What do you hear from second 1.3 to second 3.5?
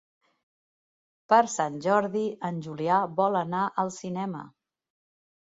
Per Sant Jordi en Julià vol